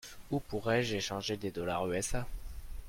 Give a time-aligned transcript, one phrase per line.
[0.31, 2.25] Où pourrais-je échanger des dollars USA.